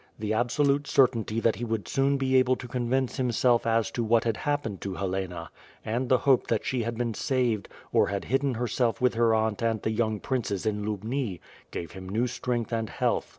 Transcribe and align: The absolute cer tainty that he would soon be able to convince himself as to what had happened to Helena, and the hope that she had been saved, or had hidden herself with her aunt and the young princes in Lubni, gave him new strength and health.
The 0.17 0.33
absolute 0.33 0.87
cer 0.87 1.05
tainty 1.05 1.39
that 1.43 1.57
he 1.57 1.63
would 1.63 1.87
soon 1.87 2.17
be 2.17 2.35
able 2.37 2.55
to 2.55 2.67
convince 2.67 3.17
himself 3.17 3.67
as 3.67 3.91
to 3.91 4.03
what 4.03 4.23
had 4.23 4.35
happened 4.35 4.81
to 4.81 4.95
Helena, 4.95 5.51
and 5.85 6.09
the 6.09 6.17
hope 6.17 6.47
that 6.47 6.65
she 6.65 6.81
had 6.81 6.97
been 6.97 7.13
saved, 7.13 7.69
or 7.93 8.07
had 8.07 8.25
hidden 8.25 8.55
herself 8.55 8.99
with 8.99 9.13
her 9.13 9.35
aunt 9.35 9.61
and 9.61 9.79
the 9.83 9.91
young 9.91 10.19
princes 10.19 10.65
in 10.65 10.83
Lubni, 10.85 11.39
gave 11.69 11.91
him 11.91 12.09
new 12.09 12.25
strength 12.25 12.73
and 12.73 12.89
health. 12.89 13.29